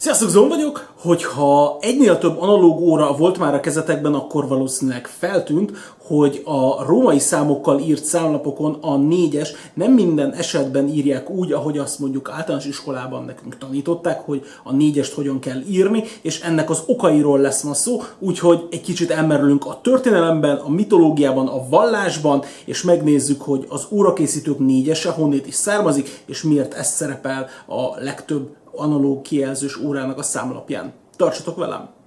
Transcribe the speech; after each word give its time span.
Sziasztok, 0.00 0.28
Zon 0.28 0.48
vagyok! 0.48 0.92
Hogyha 1.00 1.78
egynél 1.80 2.18
több 2.18 2.40
analóg 2.40 2.80
óra 2.80 3.16
volt 3.16 3.38
már 3.38 3.54
a 3.54 3.60
kezetekben, 3.60 4.14
akkor 4.14 4.48
valószínűleg 4.48 5.06
feltűnt, 5.06 5.72
hogy 6.06 6.42
a 6.44 6.84
római 6.84 7.18
számokkal 7.18 7.80
írt 7.80 8.04
számlapokon 8.04 8.78
a 8.80 8.96
négyes 8.96 9.52
nem 9.74 9.92
minden 9.92 10.32
esetben 10.32 10.88
írják 10.88 11.30
úgy, 11.30 11.52
ahogy 11.52 11.78
azt 11.78 11.98
mondjuk 11.98 12.30
általános 12.30 12.66
iskolában 12.66 13.24
nekünk 13.24 13.58
tanították, 13.58 14.20
hogy 14.20 14.42
a 14.64 14.72
négyest 14.72 15.12
hogyan 15.12 15.38
kell 15.38 15.60
írni, 15.68 16.04
és 16.22 16.40
ennek 16.40 16.70
az 16.70 16.82
okairól 16.86 17.38
lesz 17.38 17.62
ma 17.62 17.74
szó, 17.74 18.02
úgyhogy 18.18 18.66
egy 18.70 18.82
kicsit 18.82 19.10
elmerülünk 19.10 19.66
a 19.66 19.80
történelemben, 19.82 20.56
a 20.56 20.70
mitológiában, 20.70 21.46
a 21.46 21.68
vallásban, 21.68 22.42
és 22.64 22.82
megnézzük, 22.82 23.42
hogy 23.42 23.66
az 23.68 23.86
órakészítők 23.90 24.58
négyese 24.58 25.10
honnét 25.10 25.46
is 25.46 25.54
származik, 25.54 26.22
és 26.26 26.42
miért 26.42 26.74
ez 26.74 26.88
szerepel 26.88 27.46
a 27.66 28.00
legtöbb 28.02 28.48
analóg 28.76 29.22
kijelzős 29.22 29.76
órának 29.76 30.18
a 30.18 30.22
számlapján. 30.22 30.92
Tartsatok 31.16 31.56
velem! 31.56 31.99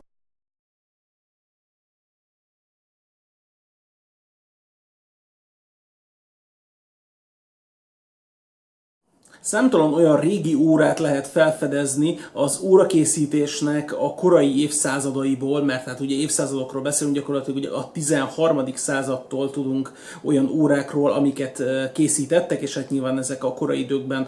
Számtalan 9.45 9.93
olyan 9.93 10.19
régi 10.19 10.55
órát 10.55 10.99
lehet 10.99 11.27
felfedezni 11.27 12.17
az 12.33 12.59
órakészítésnek 12.63 13.95
a 13.99 14.13
korai 14.13 14.61
évszázadaiból, 14.61 15.63
mert 15.63 15.85
hát 15.85 15.99
ugye 15.99 16.15
évszázadokról 16.15 16.81
beszélünk, 16.81 17.15
gyakorlatilag 17.15 17.59
ugye 17.59 17.69
a 17.69 17.89
13. 17.93 18.63
századtól 18.73 19.49
tudunk 19.49 19.91
olyan 20.21 20.49
órákról, 20.49 21.11
amiket 21.11 21.63
készítettek, 21.93 22.61
és 22.61 22.75
hát 22.75 22.89
nyilván 22.89 23.17
ezek 23.17 23.43
a 23.43 23.53
korai 23.53 23.79
időkben 23.79 24.27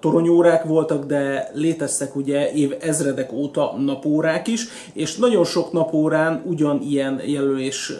toronyórák 0.00 0.64
voltak, 0.64 1.04
de 1.04 1.50
léteztek 1.54 2.16
ugye 2.16 2.52
év 2.52 2.74
ezredek 2.80 3.32
óta 3.32 3.74
napórák 3.78 4.46
is, 4.46 4.68
és 4.92 5.16
nagyon 5.16 5.44
sok 5.44 5.72
napórán 5.72 6.42
ugyanilyen 6.44 7.20
jelölés, 7.24 7.92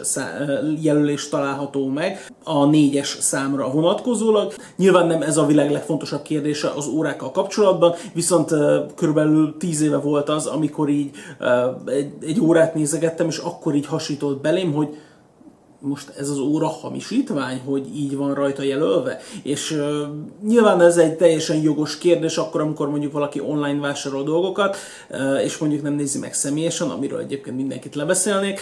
jelölés 0.81 1.29
található 1.29 1.87
meg 1.87 2.25
a 2.43 2.65
négyes 2.65 3.17
számra 3.19 3.71
vonatkozólag. 3.71 4.53
Nyilván 4.77 5.07
nem 5.07 5.21
ez 5.21 5.37
a 5.37 5.45
világ 5.45 5.71
legfontosabb 5.71 6.21
kérdés, 6.21 6.35
kérdése 6.37 6.69
az 6.75 6.87
órákkal 6.87 7.31
kapcsolatban, 7.31 7.93
viszont 8.13 8.53
körülbelül 8.95 9.55
10 9.57 9.81
éve 9.81 9.97
volt 9.97 10.29
az, 10.29 10.45
amikor 10.45 10.89
így 10.89 11.09
egy, 12.21 12.39
órát 12.39 12.75
nézegettem, 12.75 13.27
és 13.27 13.37
akkor 13.37 13.75
így 13.75 13.85
hasított 13.85 14.41
belém, 14.41 14.73
hogy 14.73 14.97
most 15.79 16.09
ez 16.17 16.29
az 16.29 16.39
óra 16.39 16.67
hamisítvány, 16.67 17.61
hogy 17.65 17.95
így 17.95 18.15
van 18.15 18.33
rajta 18.33 18.63
jelölve? 18.63 19.19
És 19.43 19.71
uh, 19.71 20.01
nyilván 20.43 20.81
ez 20.81 20.97
egy 20.97 21.15
teljesen 21.15 21.61
jogos 21.61 21.97
kérdés, 21.97 22.37
akkor, 22.37 22.61
amikor 22.61 22.89
mondjuk 22.89 23.11
valaki 23.11 23.39
online 23.39 23.79
vásárol 23.79 24.23
dolgokat, 24.23 24.77
uh, 25.09 25.43
és 25.43 25.57
mondjuk 25.57 25.81
nem 25.81 25.93
nézi 25.93 26.19
meg 26.19 26.33
személyesen, 26.33 26.89
amiről 26.89 27.19
egyébként 27.19 27.55
mindenkit 27.55 27.95
lebeszélnék, 27.95 28.59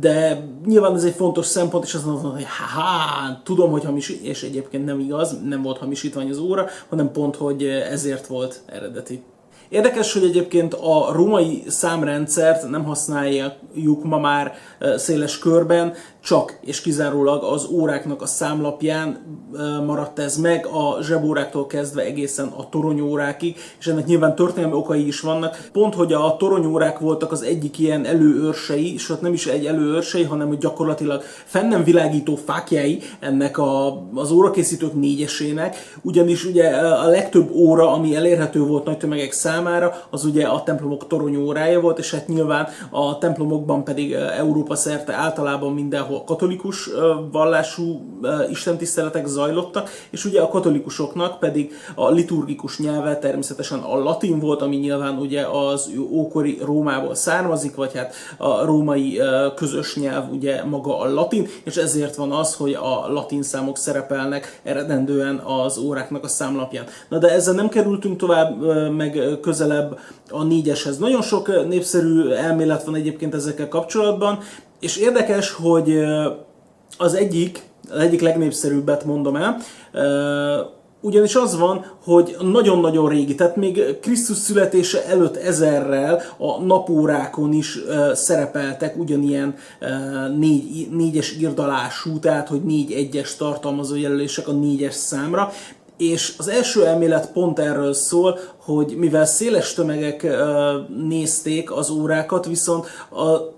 de 0.00 0.44
nyilván 0.66 0.94
ez 0.94 1.04
egy 1.04 1.14
fontos 1.14 1.46
szempont, 1.46 1.84
és 1.84 1.94
azt 1.94 2.06
mondom, 2.06 2.32
hogy 2.32 2.46
ha 2.74 3.40
tudom, 3.44 3.70
hogy 3.70 3.84
hamis, 3.84 4.08
és 4.08 4.42
egyébként 4.42 4.84
nem 4.84 5.00
igaz, 5.00 5.38
nem 5.44 5.62
volt 5.62 5.78
hamisítvány 5.78 6.30
az 6.30 6.38
óra, 6.38 6.66
hanem 6.88 7.12
pont, 7.12 7.36
hogy 7.36 7.64
ezért 7.64 8.26
volt 8.26 8.60
eredeti. 8.66 9.22
Érdekes, 9.72 10.12
hogy 10.12 10.24
egyébként 10.24 10.74
a 10.74 11.12
római 11.12 11.62
számrendszert 11.66 12.70
nem 12.70 12.84
használjuk 12.84 14.02
ma 14.02 14.18
már 14.18 14.52
széles 14.96 15.38
körben, 15.38 15.94
csak 16.22 16.58
és 16.60 16.80
kizárólag 16.80 17.42
az 17.42 17.66
óráknak 17.70 18.22
a 18.22 18.26
számlapján 18.26 19.20
maradt 19.86 20.18
ez 20.18 20.36
meg, 20.36 20.66
a 20.66 21.02
zsebóráktól 21.02 21.66
kezdve 21.66 22.02
egészen 22.02 22.46
a 22.46 22.68
toronyórákig, 22.68 23.56
és 23.78 23.86
ennek 23.86 24.06
nyilván 24.06 24.34
történelmi 24.34 24.74
okai 24.74 25.06
is 25.06 25.20
vannak. 25.20 25.68
Pont, 25.72 25.94
hogy 25.94 26.12
a 26.12 26.36
toronyórák 26.38 26.98
voltak 26.98 27.32
az 27.32 27.42
egyik 27.42 27.78
ilyen 27.78 28.04
előőrsei, 28.04 28.96
ott 29.10 29.20
nem 29.20 29.32
is 29.32 29.46
egy 29.46 29.66
előőrsei, 29.66 30.22
hanem 30.22 30.48
hogy 30.48 30.58
gyakorlatilag 30.58 31.22
fennem 31.44 31.84
világító 31.84 32.38
fákjái 32.44 32.98
ennek 33.20 33.58
a, 33.58 34.02
az 34.14 34.30
órakészítők 34.30 34.94
négyesének, 34.94 35.76
ugyanis 36.02 36.44
ugye 36.44 36.68
a 36.76 37.06
legtöbb 37.06 37.50
óra, 37.50 37.92
ami 37.92 38.16
elérhető 38.16 38.60
volt 38.60 38.84
nagy 38.84 38.98
tömegek 38.98 39.32
számára, 39.32 39.60
az 40.10 40.24
ugye 40.24 40.46
a 40.46 40.62
templomok 40.62 41.06
toronyórája 41.06 41.80
volt, 41.80 41.98
és 41.98 42.10
hát 42.10 42.28
nyilván 42.28 42.68
a 42.90 43.18
templomokban 43.18 43.84
pedig 43.84 44.12
Európa 44.12 44.74
szerte 44.74 45.14
általában 45.14 45.72
mindenhol 45.72 46.24
katolikus 46.24 46.88
vallású 47.32 48.00
istentiszteletek 48.50 49.26
zajlottak, 49.26 49.90
és 50.10 50.24
ugye 50.24 50.40
a 50.40 50.48
katolikusoknak 50.48 51.38
pedig 51.38 51.72
a 51.94 52.10
liturgikus 52.10 52.78
nyelve 52.78 53.18
természetesen 53.18 53.78
a 53.78 53.98
latin 53.98 54.38
volt, 54.38 54.62
ami 54.62 54.76
nyilván 54.76 55.18
ugye 55.18 55.46
az 55.46 55.90
ókori 56.10 56.58
Rómából 56.64 57.14
származik, 57.14 57.74
vagy 57.74 57.96
hát 57.96 58.14
a 58.36 58.64
római 58.64 59.20
közös 59.54 59.96
nyelv 59.96 60.32
ugye 60.32 60.64
maga 60.64 60.98
a 60.98 61.12
latin, 61.12 61.48
és 61.64 61.76
ezért 61.76 62.16
van 62.16 62.32
az, 62.32 62.54
hogy 62.54 62.72
a 62.72 63.12
latin 63.12 63.42
számok 63.42 63.76
szerepelnek 63.76 64.60
eredendően 64.62 65.36
az 65.36 65.78
óráknak 65.78 66.24
a 66.24 66.28
számlapján. 66.28 66.84
Na 67.08 67.18
de 67.18 67.30
ezzel 67.30 67.54
nem 67.54 67.68
kerültünk 67.68 68.16
tovább, 68.16 68.60
meg 68.96 69.40
közelebb 69.52 69.98
a 70.30 70.42
négyeshez. 70.42 70.98
Nagyon 70.98 71.22
sok 71.22 71.66
népszerű 71.68 72.28
elmélet 72.28 72.84
van 72.84 72.94
egyébként 72.94 73.34
ezekkel 73.34 73.68
kapcsolatban, 73.68 74.38
és 74.80 74.96
érdekes, 74.96 75.50
hogy 75.50 76.04
az 76.98 77.14
egyik, 77.14 77.62
az 77.90 77.98
egyik 77.98 78.20
legnépszerűbbet 78.20 79.04
mondom 79.04 79.36
el, 79.36 79.56
ugyanis 81.02 81.34
az 81.34 81.58
van, 81.58 81.86
hogy 82.04 82.36
nagyon-nagyon 82.40 83.08
régi, 83.08 83.34
tehát 83.34 83.56
még 83.56 83.98
Krisztus 84.00 84.36
születése 84.36 85.06
előtt 85.06 85.36
ezerrel 85.36 86.22
a 86.38 86.62
napórákon 86.62 87.52
is 87.52 87.76
uh, 87.76 88.12
szerepeltek 88.12 88.96
ugyanilyen 88.96 89.54
uh, 89.80 90.38
négy, 90.38 90.88
négyes 90.90 91.36
írdalású, 91.40 92.18
tehát 92.18 92.48
hogy 92.48 92.62
négy 92.62 92.92
egyes 92.92 93.36
tartalmazó 93.36 93.96
jelölések 93.96 94.48
a 94.48 94.52
négyes 94.52 94.94
számra, 94.94 95.52
és 96.02 96.34
az 96.38 96.48
első 96.48 96.86
elmélet 96.86 97.32
pont 97.32 97.58
erről 97.58 97.92
szól, 97.92 98.38
hogy 98.56 98.94
mivel 98.96 99.26
széles 99.26 99.74
tömegek 99.74 100.26
nézték 101.08 101.72
az 101.72 101.90
órákat, 101.90 102.46
viszont 102.46 102.86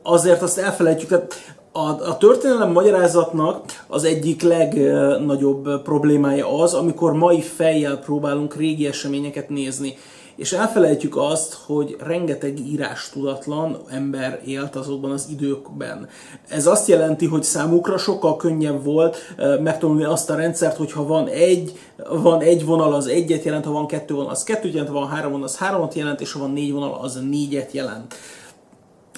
azért 0.03 0.43
azt 0.43 0.59
elfelejtjük, 0.59 1.09
tehát 1.09 1.35
a, 1.77 2.09
a 2.09 2.17
történelem 2.17 2.73
magyarázatnak 2.73 3.65
az 3.87 4.05
egyik 4.05 4.43
legnagyobb 4.43 5.83
problémája 5.83 6.59
az, 6.59 6.75
amikor 6.75 7.13
mai 7.13 7.41
fejjel 7.41 7.99
próbálunk 7.99 8.57
régi 8.57 8.87
eseményeket 8.87 9.49
nézni 9.49 9.97
és 10.37 10.53
elfelejtjük 10.53 11.17
azt, 11.17 11.59
hogy 11.67 11.97
rengeteg 12.07 12.59
írás 12.59 13.11
tudatlan 13.13 13.79
ember 13.89 14.41
élt 14.45 14.77
azokban 14.77 15.11
az 15.11 15.27
időkben. 15.31 16.09
Ez 16.49 16.67
azt 16.67 16.89
jelenti, 16.89 17.27
hogy 17.27 17.43
számukra 17.43 17.99
sokkal 17.99 18.37
könnyebb 18.37 18.85
volt 18.85 19.17
megtanulni 19.61 20.05
azt 20.05 20.31
a 20.31 20.35
rendszert, 20.35 20.77
hogy 20.77 20.93
ha 20.93 21.07
van 21.07 21.29
egy, 21.29 21.79
van 22.09 22.41
egy 22.41 22.65
vonal, 22.65 22.95
az 22.95 23.07
egyet 23.07 23.45
jelent, 23.45 23.65
ha 23.65 23.73
van 23.73 23.87
kettő 23.87 24.15
vonal, 24.15 24.31
az 24.31 24.43
kettőt 24.43 24.73
jelent, 24.73 24.93
ha 24.93 24.99
van 24.99 25.09
három 25.09 25.31
vonal, 25.31 25.47
az 25.47 25.57
háromot 25.57 25.95
jelent, 25.95 26.21
és 26.21 26.33
ha 26.33 26.39
van 26.39 26.51
négy 26.51 26.73
vonal, 26.73 26.99
az 27.03 27.21
négyet 27.31 27.73
jelent. 27.73 28.15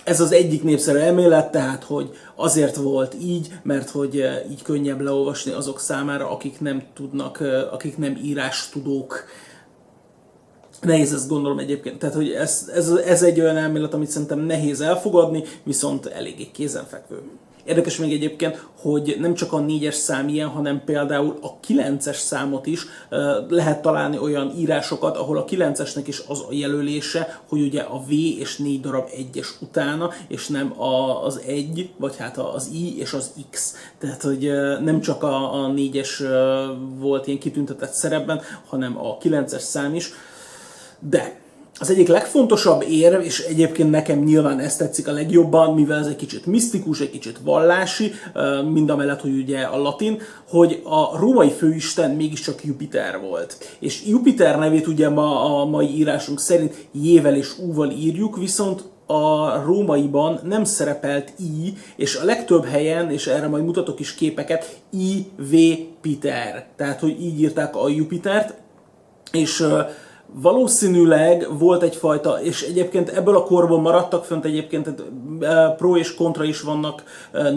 Ez 0.06 0.20
az 0.20 0.32
egyik 0.32 0.62
népszerű 0.62 0.98
elmélet, 0.98 1.50
tehát, 1.50 1.84
hogy 1.84 2.10
azért 2.34 2.76
volt 2.76 3.14
így, 3.14 3.48
mert 3.62 3.90
hogy 3.90 4.14
így 4.50 4.62
könnyebb 4.62 5.00
leolvasni 5.00 5.52
azok 5.52 5.80
számára, 5.80 6.30
akik 6.30 6.60
nem 6.60 6.82
tudnak, 6.94 7.40
akik 7.70 7.98
nem 7.98 8.18
írás 8.22 8.68
tudók 8.68 9.24
Nehéz 10.86 11.12
ezt 11.12 11.28
gondolom 11.28 11.58
egyébként, 11.58 11.98
tehát 11.98 12.14
hogy 12.14 12.30
ez, 12.30 12.70
ez, 12.74 12.88
ez 12.90 13.22
egy 13.22 13.40
olyan 13.40 13.56
elmélet, 13.56 13.94
amit 13.94 14.10
szerintem 14.10 14.38
nehéz 14.38 14.80
elfogadni, 14.80 15.42
viszont 15.62 16.06
eléggé 16.06 16.50
kézenfekvő. 16.52 17.22
Érdekes 17.64 17.98
még 17.98 18.12
egyébként, 18.12 18.66
hogy 18.80 19.16
nem 19.20 19.34
csak 19.34 19.52
a 19.52 19.58
négyes 19.58 19.94
szám 19.94 20.28
ilyen, 20.28 20.48
hanem 20.48 20.82
például 20.84 21.38
a 21.40 21.60
kilences 21.60 22.16
számot 22.16 22.66
is 22.66 22.86
lehet 23.48 23.82
találni 23.82 24.18
olyan 24.18 24.52
írásokat, 24.58 25.16
ahol 25.16 25.38
a 25.38 25.44
kilencesnek 25.44 26.08
is 26.08 26.22
az 26.28 26.40
a 26.40 26.52
jelölése, 26.52 27.40
hogy 27.48 27.60
ugye 27.60 27.80
a 27.80 27.98
V 28.06 28.10
és 28.10 28.56
négy 28.56 28.80
darab 28.80 29.08
egyes 29.16 29.54
utána, 29.60 30.10
és 30.28 30.48
nem 30.48 30.80
a, 30.80 31.24
az 31.24 31.40
egy, 31.46 31.90
vagy 31.96 32.16
hát 32.16 32.38
az 32.38 32.70
I 32.72 32.98
és 32.98 33.12
az 33.12 33.30
X. 33.50 33.74
Tehát, 33.98 34.22
hogy 34.22 34.50
nem 34.80 35.00
csak 35.00 35.22
a, 35.22 35.62
a 35.62 35.72
négyes 35.72 36.22
volt 36.98 37.26
ilyen 37.26 37.38
kitüntetett 37.38 37.92
szerepben, 37.92 38.40
hanem 38.66 38.98
a 38.98 39.18
kilences 39.18 39.62
szám 39.62 39.94
is. 39.94 40.12
De 40.98 41.44
az 41.78 41.90
egyik 41.90 42.08
legfontosabb 42.08 42.84
érv, 42.88 43.20
és 43.20 43.40
egyébként 43.40 43.90
nekem 43.90 44.18
nyilván 44.18 44.58
ezt 44.58 44.78
tetszik 44.78 45.08
a 45.08 45.12
legjobban, 45.12 45.74
mivel 45.74 45.98
ez 45.98 46.06
egy 46.06 46.16
kicsit 46.16 46.46
misztikus, 46.46 47.00
egy 47.00 47.10
kicsit 47.10 47.38
vallási, 47.44 48.12
mind 48.72 48.90
a 48.90 48.96
mellett, 48.96 49.20
hogy 49.20 49.38
ugye 49.38 49.60
a 49.60 49.78
latin, 49.78 50.20
hogy 50.48 50.80
a 50.84 51.18
római 51.18 51.50
főisten 51.50 52.10
mégiscsak 52.10 52.64
Jupiter 52.64 53.20
volt. 53.20 53.76
És 53.78 54.06
Jupiter 54.06 54.58
nevét 54.58 54.86
ugye 54.86 55.08
ma 55.08 55.60
a 55.60 55.64
mai 55.64 55.96
írásunk 55.96 56.40
szerint 56.40 56.86
jével 56.92 57.36
és 57.36 57.58
úval 57.58 57.90
írjuk, 57.90 58.36
viszont 58.36 58.84
a 59.06 59.62
rómaiban 59.64 60.40
nem 60.44 60.64
szerepelt 60.64 61.32
I, 61.38 61.74
és 61.96 62.16
a 62.16 62.24
legtöbb 62.24 62.64
helyen, 62.64 63.10
és 63.10 63.26
erre 63.26 63.48
majd 63.48 63.64
mutatok 63.64 64.00
is 64.00 64.14
képeket, 64.14 64.76
I, 64.90 65.26
V, 65.36 65.54
Peter. 66.00 66.66
Tehát, 66.76 67.00
hogy 67.00 67.22
így 67.22 67.40
írták 67.40 67.76
a 67.76 67.88
Jupitert, 67.88 68.54
és 69.32 69.64
Valószínűleg 70.32 71.46
volt 71.58 71.82
egyfajta, 71.82 72.40
és 72.42 72.62
egyébként 72.62 73.08
ebből 73.08 73.36
a 73.36 73.44
korból 73.44 73.80
maradtak 73.80 74.24
fönt 74.24 74.44
egyébként 74.44 75.02
pro 75.76 75.96
és 75.96 76.14
kontra 76.14 76.44
is 76.44 76.60
vannak 76.60 77.02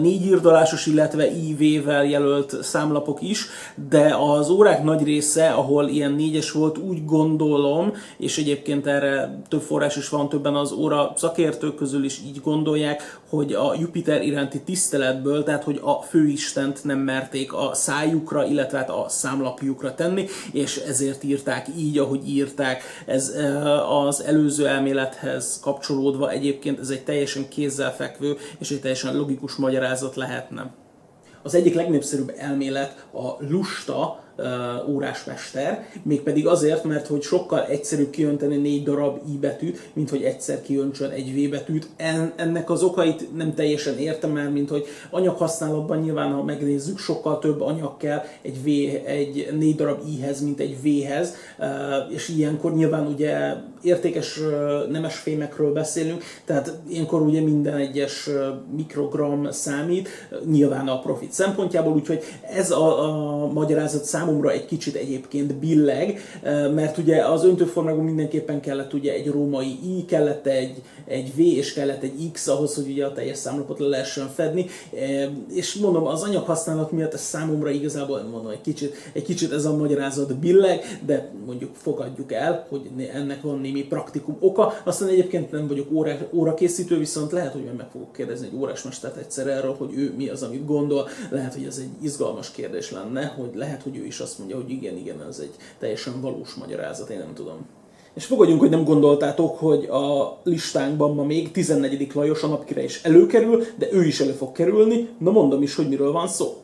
négy 0.00 0.26
írdalásos, 0.26 0.86
illetve 0.86 1.30
IV-vel 1.30 2.04
jelölt 2.04 2.62
számlapok 2.62 3.22
is, 3.22 3.46
de 3.88 4.14
az 4.14 4.50
órák 4.50 4.82
nagy 4.82 5.02
része, 5.02 5.48
ahol 5.48 5.88
ilyen 5.88 6.12
négyes 6.12 6.52
volt, 6.52 6.78
úgy 6.78 7.04
gondolom, 7.04 7.92
és 8.18 8.38
egyébként 8.38 8.86
erre 8.86 9.42
több 9.48 9.62
forrás 9.62 9.96
is 9.96 10.08
van, 10.08 10.28
többen 10.28 10.54
az 10.54 10.72
óra 10.72 11.12
szakértők 11.16 11.74
közül 11.74 12.04
is 12.04 12.20
így 12.26 12.40
gondolják, 12.42 13.20
hogy 13.28 13.52
a 13.52 13.74
Jupiter 13.78 14.22
iránti 14.22 14.60
tiszteletből, 14.60 15.42
tehát 15.42 15.64
hogy 15.64 15.80
a 15.82 15.92
főistent 15.92 16.84
nem 16.84 16.98
merték 16.98 17.52
a 17.52 17.70
szájukra, 17.72 18.46
illetve 18.46 18.78
hát 18.78 18.90
a 18.90 19.04
számlapjukra 19.08 19.94
tenni, 19.94 20.26
és 20.52 20.76
ezért 20.76 21.24
írták 21.24 21.68
így, 21.78 21.98
ahogy 21.98 22.28
írták. 22.28 22.82
Ez 23.06 23.32
az 24.06 24.22
előző 24.22 24.66
elmélethez 24.66 25.58
kapcsolódva 25.62 26.30
egyébként 26.30 26.78
ez 26.78 26.88
egy 26.88 27.04
teljesen 27.04 27.48
kézzelfekvő 27.70 28.36
és 28.58 28.70
egy 28.70 28.80
teljesen 28.80 29.16
logikus 29.16 29.56
magyarázat 29.56 30.16
lehetne. 30.16 30.74
Az 31.42 31.54
egyik 31.54 31.74
legnépszerűbb 31.74 32.32
elmélet 32.36 33.06
a 33.12 33.44
lusta, 33.48 34.24
uh, 34.40 34.88
órásmester, 34.94 35.86
mégpedig 36.02 36.46
azért, 36.46 36.84
mert 36.84 37.06
hogy 37.06 37.22
sokkal 37.22 37.64
egyszerűbb 37.66 38.10
kiönteni 38.10 38.56
négy 38.56 38.82
darab 38.82 39.20
i 39.32 39.38
betűt, 39.38 39.90
mint 39.92 40.10
hogy 40.10 40.22
egyszer 40.22 40.62
kiöntsön 40.62 41.10
egy 41.10 41.34
v 41.34 41.50
betűt. 41.50 41.88
En, 41.96 42.32
ennek 42.36 42.70
az 42.70 42.82
okait 42.82 43.36
nem 43.36 43.54
teljesen 43.54 43.98
értem 43.98 44.36
el, 44.36 44.50
mint 44.50 44.68
hogy 44.68 44.86
anyaghasználatban 45.10 45.98
nyilván, 45.98 46.32
ha 46.32 46.42
megnézzük, 46.42 46.98
sokkal 46.98 47.38
több 47.38 47.60
anyag 47.60 47.96
kell 47.96 48.22
egy, 48.42 48.62
v, 48.62 48.66
egy 49.06 49.48
négy 49.58 49.76
darab 49.76 50.00
i-hez, 50.06 50.40
mint 50.40 50.60
egy 50.60 50.76
v-hez, 50.82 51.34
uh, 51.58 51.66
és 52.08 52.28
ilyenkor 52.28 52.74
nyilván 52.74 53.06
ugye 53.06 53.54
értékes 53.82 54.38
uh, 54.38 54.90
nemes 54.90 55.16
fémekről 55.16 55.72
beszélünk, 55.72 56.22
tehát 56.44 56.72
ilyenkor 56.88 57.20
ugye 57.22 57.40
minden 57.40 57.76
egyes 57.76 58.28
mikrogram 58.76 59.50
számít, 59.50 60.08
nyilván 60.50 60.88
a 60.88 60.98
profit 60.98 61.32
szempontjából, 61.32 61.92
úgyhogy 61.92 62.22
ez 62.54 62.70
a, 62.70 63.04
a 63.04 63.46
magyarázat 63.52 64.04
számomra 64.04 64.29
számomra 64.30 64.50
egy 64.50 64.66
kicsit 64.66 64.94
egyébként 64.94 65.54
billeg, 65.54 66.20
mert 66.74 66.98
ugye 66.98 67.24
az 67.24 67.44
öntőformákban 67.44 68.04
mindenképpen 68.04 68.60
kellett 68.60 68.92
ugye 68.92 69.12
egy 69.12 69.26
római 69.26 69.78
i, 69.98 70.04
kellett 70.04 70.46
egy, 70.46 70.82
egy 71.04 71.34
v 71.34 71.38
és 71.38 71.72
kellett 71.72 72.02
egy 72.02 72.30
x 72.32 72.46
ahhoz, 72.46 72.74
hogy 72.74 72.90
ugye 72.90 73.06
a 73.06 73.12
teljes 73.12 73.36
számlapot 73.36 73.78
le 73.78 73.86
lehessen 73.86 74.28
fedni, 74.28 74.66
és 75.52 75.74
mondom, 75.74 76.06
az 76.06 76.22
anyaghasználat 76.22 76.90
miatt 76.90 77.14
ez 77.14 77.20
számomra 77.20 77.70
igazából 77.70 78.22
mondom, 78.22 78.50
egy 78.50 78.60
kicsit, 78.60 78.94
egy 79.12 79.22
kicsit 79.22 79.52
ez 79.52 79.64
a 79.64 79.76
magyarázat 79.76 80.38
billeg, 80.38 81.00
de 81.06 81.30
mondjuk 81.46 81.74
fogadjuk 81.74 82.32
el, 82.32 82.66
hogy 82.68 82.90
ennek 83.14 83.42
van 83.42 83.58
némi 83.58 83.82
praktikum 83.82 84.36
oka, 84.40 84.72
aztán 84.84 85.08
egyébként 85.08 85.50
nem 85.50 85.66
vagyok 85.66 85.92
óra, 85.92 86.16
órakészítő, 86.32 86.98
viszont 86.98 87.32
lehet, 87.32 87.52
hogy 87.52 87.68
meg 87.76 87.86
fogok 87.92 88.12
kérdezni 88.12 88.46
egy 88.46 88.58
órásmestert 88.58 89.16
egyszer 89.16 89.46
erről, 89.46 89.74
hogy 89.78 89.90
ő 89.94 90.14
mi 90.16 90.28
az, 90.28 90.42
amit 90.42 90.66
gondol, 90.66 91.08
lehet, 91.30 91.54
hogy 91.54 91.64
ez 91.64 91.78
egy 91.78 92.04
izgalmas 92.04 92.50
kérdés 92.50 92.90
lenne, 92.90 93.24
hogy 93.26 93.50
lehet, 93.54 93.82
hogy 93.82 93.96
ő 93.96 94.04
is 94.04 94.19
azt 94.20 94.38
mondja, 94.38 94.56
hogy 94.56 94.70
igen, 94.70 94.96
igen, 94.96 95.22
ez 95.28 95.38
egy 95.38 95.54
teljesen 95.78 96.20
valós 96.20 96.54
magyarázat, 96.54 97.10
én 97.10 97.18
nem 97.18 97.34
tudom. 97.34 97.66
És 98.14 98.24
fogadjunk, 98.24 98.60
hogy 98.60 98.70
nem 98.70 98.84
gondoltátok, 98.84 99.58
hogy 99.58 99.84
a 99.84 100.38
listánkban 100.42 101.14
ma 101.14 101.22
még 101.22 101.50
14. 101.50 102.14
Lajos 102.14 102.42
a 102.42 102.46
napkire 102.46 102.82
is 102.82 103.02
előkerül, 103.02 103.64
de 103.78 103.88
ő 103.92 104.04
is 104.04 104.20
elő 104.20 104.32
fog 104.32 104.52
kerülni. 104.52 105.08
Na 105.18 105.30
mondom 105.30 105.62
is, 105.62 105.74
hogy 105.74 105.88
miről 105.88 106.12
van 106.12 106.28
szó. 106.28 106.62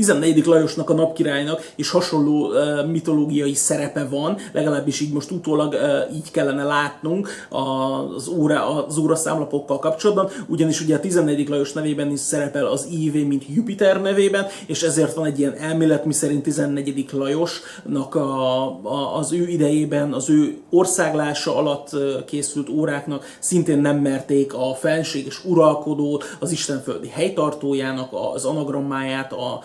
14. 0.00 0.46
Lajosnak 0.46 0.90
a 0.90 0.94
napkirálynak 0.94 1.72
is 1.76 1.90
hasonló 1.90 2.52
mitológiai 2.90 3.54
szerepe 3.54 4.06
van, 4.10 4.36
legalábbis 4.52 5.00
így 5.00 5.12
most 5.12 5.30
utólag 5.30 5.76
így 6.14 6.30
kellene 6.30 6.64
látnunk 6.64 7.28
az, 7.48 8.28
óra, 8.28 8.84
az 8.86 8.98
óra 8.98 9.14
számlapokkal 9.14 9.78
kapcsolatban, 9.78 10.28
ugyanis 10.46 10.80
ugye 10.80 10.96
a 10.96 11.00
14. 11.00 11.48
Lajos 11.48 11.72
nevében 11.72 12.10
is 12.10 12.20
szerepel 12.20 12.66
az 12.66 12.88
IV, 12.90 13.26
mint 13.26 13.44
Jupiter 13.54 14.00
nevében, 14.00 14.46
és 14.66 14.82
ezért 14.82 15.14
van 15.14 15.24
egy 15.26 15.38
ilyen 15.38 15.54
elmélet, 15.54 16.04
miszerint 16.04 16.42
14. 16.42 17.06
Lajosnak 17.12 18.14
a, 18.14 18.62
a, 18.82 19.16
az 19.16 19.32
ő 19.32 19.48
idejében, 19.48 20.12
az 20.12 20.30
ő 20.30 20.58
országlása 20.70 21.56
alatt 21.56 21.90
készült 22.26 22.68
óráknak 22.68 23.36
szintén 23.38 23.78
nem 23.78 23.96
merték 23.96 24.54
a 24.54 24.74
fenség 24.74 25.26
és 25.26 25.44
uralkodót, 25.44 26.36
az 26.38 26.50
istenföldi 26.50 27.08
helytartójának 27.08 28.08
az 28.34 28.44
anagrammáját, 28.44 29.32
a, 29.32 29.60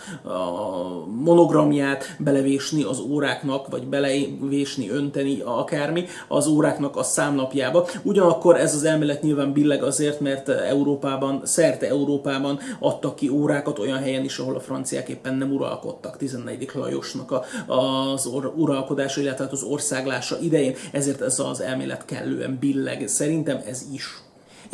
monogramját 1.24 2.16
belevésni 2.20 2.84
az 2.84 3.00
óráknak, 3.00 3.68
vagy 3.68 3.88
belevésni, 3.88 4.90
önteni 4.90 5.42
akármi 5.46 6.06
az 6.28 6.48
óráknak 6.48 6.98
a 6.98 7.04
számlapjába. 7.04 7.88
Ugyanakkor 8.04 8.60
ez 8.60 8.76
az 8.76 8.84
elmélet 8.84 9.22
nyilván 9.22 9.54
billeg 9.54 9.84
azért, 9.84 10.20
mert 10.20 10.50
Európában, 10.50 11.42
szerte 11.44 11.88
Európában 11.88 12.60
adtak 12.80 13.16
ki 13.16 13.30
órákat 13.30 13.80
olyan 13.80 14.00
helyen 14.00 14.24
is, 14.24 14.38
ahol 14.38 14.56
a 14.56 14.60
franciák 14.60 15.10
éppen 15.10 15.36
nem 15.36 15.54
uralkodtak 15.54 16.18
14. 16.18 16.70
Lajosnak 16.74 17.34
az 17.68 18.30
uralkodása, 18.56 19.22
illetve 19.22 19.44
hát 19.44 19.54
az 19.54 19.64
országlása 19.64 20.38
idején, 20.42 20.76
ezért 20.92 21.22
ez 21.22 21.40
az 21.40 21.62
elmélet 21.62 22.06
kellően 22.06 22.58
billeg. 22.60 23.08
Szerintem 23.08 23.62
ez 23.68 23.86
is. 23.94 24.25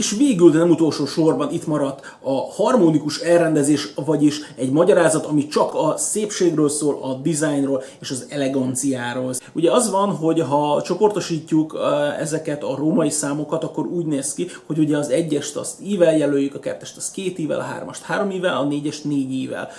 És 0.01 0.11
végül, 0.11 0.51
de 0.51 0.57
nem 0.57 0.69
utolsó 0.69 1.05
sorban 1.05 1.51
itt 1.51 1.67
maradt 1.67 2.17
a 2.21 2.51
harmonikus 2.51 3.19
elrendezés, 3.19 3.93
vagyis 4.05 4.39
egy 4.55 4.71
magyarázat, 4.71 5.25
ami 5.25 5.47
csak 5.47 5.73
a 5.73 5.97
szépségről 5.97 6.69
szól, 6.69 6.99
a 7.01 7.13
dizájnról 7.13 7.83
és 7.99 8.11
az 8.11 8.25
eleganciáról. 8.29 9.33
Ugye 9.53 9.71
az 9.71 9.91
van, 9.91 10.09
hogy 10.09 10.39
ha 10.39 10.81
csoportosítjuk 10.81 11.79
ezeket 12.19 12.63
a 12.63 12.75
római 12.75 13.09
számokat, 13.09 13.63
akkor 13.63 13.85
úgy 13.85 14.05
néz 14.05 14.33
ki, 14.33 14.47
hogy 14.65 14.79
ugye 14.79 14.97
az 14.97 15.09
egyest 15.09 15.55
azt 15.55 15.81
ível 15.83 16.17
jelöljük, 16.17 16.55
a 16.55 16.59
kettest 16.59 16.97
azt 16.97 17.11
két 17.11 17.39
ível, 17.39 17.59
a 17.59 17.63
hármast 17.63 18.01
három 18.01 18.31
ível, 18.31 18.57
a 18.57 18.65
négyest 18.65 19.03
négy 19.03 19.31
ível. 19.31 19.69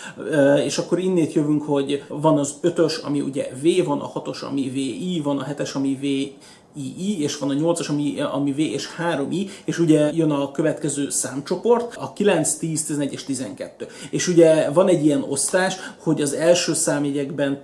És 0.64 0.78
akkor 0.78 0.98
innét 0.98 1.32
jövünk, 1.32 1.62
hogy 1.62 2.04
van 2.08 2.38
az 2.38 2.54
ötös, 2.60 2.96
ami 2.96 3.20
ugye 3.20 3.48
V, 3.62 3.84
van 3.84 4.00
a 4.00 4.06
hatos, 4.06 4.42
ami 4.42 4.70
VI, 4.70 5.20
van 5.24 5.38
a 5.38 5.44
hetes, 5.44 5.74
ami 5.74 5.94
V 5.94 6.40
II, 6.76 7.22
és 7.22 7.38
van 7.38 7.50
a 7.50 7.52
8-as, 7.52 7.88
ami, 7.88 8.20
ami 8.20 8.52
V 8.52 8.58
és 8.58 8.88
3I, 8.98 9.50
és 9.64 9.78
ugye 9.78 10.10
jön 10.12 10.30
a 10.30 10.50
következő 10.50 11.10
számcsoport, 11.10 11.96
a 11.96 12.12
9, 12.12 12.54
10, 12.54 12.84
11 12.84 13.12
és 13.12 13.24
12. 13.24 13.86
És 14.10 14.28
ugye 14.28 14.70
van 14.70 14.88
egy 14.88 15.04
ilyen 15.04 15.24
osztás, 15.28 15.76
hogy 15.98 16.22
az 16.22 16.32
első 16.32 16.74
számjegyekben 16.74 17.60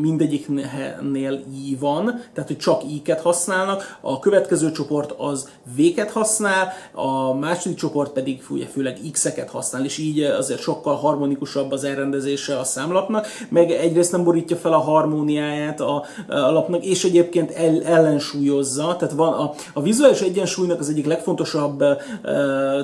mindegyiknél 0.00 1.44
I 1.68 1.76
van, 1.80 2.04
tehát 2.34 2.48
hogy 2.48 2.58
csak 2.58 2.82
I-ket 2.84 3.20
használnak, 3.20 3.98
a 4.00 4.18
következő 4.18 4.72
csoport 4.72 5.14
az 5.16 5.48
V-ket 5.76 6.10
használ, 6.10 6.72
a 6.92 7.34
második 7.34 7.76
csoport 7.76 8.12
pedig 8.12 8.42
ugye, 8.48 8.66
főleg 8.66 8.98
X-eket 9.12 9.50
használ, 9.50 9.84
és 9.84 9.98
így 9.98 10.20
azért 10.20 10.60
sokkal 10.60 10.94
harmonikusabb 10.94 11.72
az 11.72 11.84
elrendezése 11.84 12.58
a 12.58 12.64
számlapnak, 12.64 13.26
meg 13.48 13.70
egyrészt 13.70 14.12
nem 14.12 14.24
borítja 14.24 14.56
fel 14.56 14.72
a 14.72 14.78
harmóniáját 14.78 15.80
a, 15.80 16.04
a 16.28 16.34
lapnak, 16.34 16.84
és 16.84 17.04
egyébként 17.04 17.50
el, 17.50 17.82
ellen 17.84 18.18
egyensúlyozza, 18.32 18.96
tehát 18.98 19.14
van 19.14 19.32
a, 19.32 19.52
a 19.72 19.82
vizuális 19.82 20.20
egyensúlynak 20.20 20.80
az 20.80 20.88
egyik 20.88 21.06
legfontosabb 21.06 21.82
e, 21.82 21.96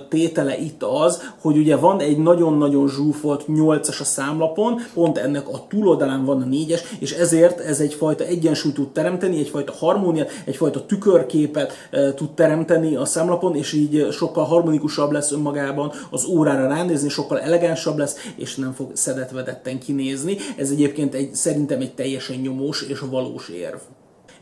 tétele 0.09 0.59
itt 0.59 0.83
az, 0.83 1.23
hogy 1.41 1.57
ugye 1.57 1.77
van 1.77 2.01
egy 2.01 2.19
nagyon-nagyon 2.19 2.89
zsúfolt 2.89 3.45
8-as 3.49 4.01
a 4.01 4.05
számlapon, 4.05 4.81
pont 4.95 5.19
ennek 5.19 5.49
a 5.49 5.67
túloldalán 5.69 6.25
van 6.25 6.43
a 6.43 6.47
4-es, 6.47 6.81
és 6.99 7.13
ezért 7.13 7.61
ez 7.61 7.81
egyfajta 7.81 8.25
egyensúlyt 8.25 8.75
tud 8.75 8.89
teremteni, 8.89 9.39
egyfajta 9.39 9.73
harmóniát, 9.73 10.31
egyfajta 10.45 10.87
tükörképet 10.87 11.73
e, 11.91 12.15
tud 12.15 12.31
teremteni 12.31 12.97
a 12.97 13.05
számlapon, 13.05 13.57
és 13.57 13.73
így 13.73 14.07
sokkal 14.11 14.45
harmonikusabb 14.45 15.11
lesz 15.11 15.33
önmagában 15.33 15.93
az 16.11 16.25
órára 16.25 16.69
ránézni, 16.69 17.09
sokkal 17.09 17.41
elegánsabb 17.41 17.99
lesz, 17.99 18.17
és 18.37 18.55
nem 18.55 18.73
fog 18.73 18.91
szedetvedetten 18.93 19.79
kinézni. 19.79 20.37
Ez 20.57 20.71
egyébként 20.71 21.15
egy, 21.15 21.35
szerintem 21.35 21.81
egy 21.81 21.95
teljesen 21.95 22.37
nyomós 22.37 22.83
és 22.83 22.99
valós 22.99 23.49
érv. 23.49 23.79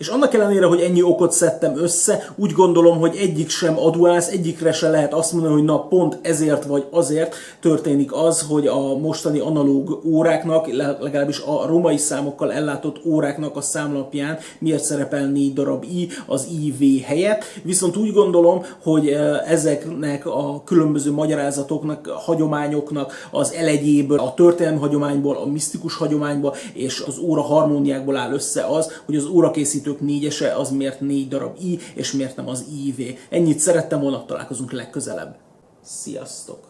És 0.00 0.08
annak 0.08 0.34
ellenére, 0.34 0.66
hogy 0.66 0.80
ennyi 0.80 1.02
okot 1.02 1.32
szedtem 1.32 1.76
össze, 1.76 2.32
úgy 2.36 2.52
gondolom, 2.52 2.98
hogy 2.98 3.16
egyik 3.16 3.48
sem 3.48 3.78
aduász, 3.78 4.28
egyikre 4.28 4.72
se 4.72 4.88
lehet 4.88 5.14
azt 5.14 5.32
mondani, 5.32 5.54
hogy 5.54 5.64
na 5.64 5.86
pont 5.86 6.18
ezért 6.22 6.64
vagy 6.64 6.86
azért 6.90 7.34
történik 7.60 8.12
az, 8.12 8.40
hogy 8.48 8.66
a 8.66 8.98
mostani 8.98 9.38
analóg 9.38 10.02
óráknak, 10.04 10.66
legalábbis 11.00 11.40
a 11.40 11.66
romai 11.66 11.96
számokkal 11.96 12.52
ellátott 12.52 13.04
óráknak 13.04 13.56
a 13.56 13.60
számlapján 13.60 14.38
miért 14.58 14.84
szerepel 14.84 15.26
négy 15.26 15.52
darab 15.52 15.84
i 15.84 16.08
az 16.26 16.48
IV 16.64 17.02
helyett. 17.02 17.44
Viszont 17.62 17.96
úgy 17.96 18.12
gondolom, 18.12 18.64
hogy 18.82 19.08
ezeknek 19.46 20.26
a 20.26 20.62
különböző 20.64 21.12
magyarázatoknak, 21.12 22.06
hagyományoknak 22.06 23.28
az 23.30 23.52
elegyéből, 23.52 24.18
a 24.18 24.34
történelmi 24.34 24.78
hagyományból, 24.78 25.36
a 25.36 25.46
misztikus 25.46 25.94
hagyományból 25.96 26.54
és 26.72 27.04
az 27.06 27.18
óra 27.18 27.42
harmóniákból 27.42 28.16
áll 28.16 28.32
össze 28.32 28.64
az, 28.66 28.90
hogy 29.06 29.16
az 29.16 29.26
órakészítő 29.26 29.88
kettők 29.90 30.00
négyese, 30.00 30.54
az 30.54 30.70
miért 30.70 31.00
négy 31.00 31.28
darab 31.28 31.56
i, 31.60 31.78
és 31.94 32.12
miért 32.12 32.36
nem 32.36 32.48
az 32.48 32.64
IV. 32.86 33.18
Ennyit 33.28 33.58
szerettem 33.58 34.00
volna, 34.00 34.24
találkozunk 34.24 34.72
legközelebb. 34.72 35.36
Sziasztok! 35.82 36.69